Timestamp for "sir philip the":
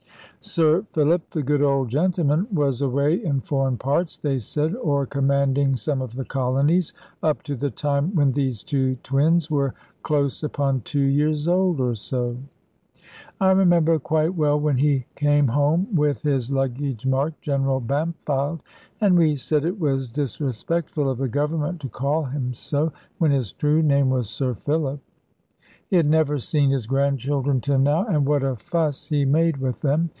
0.43-1.43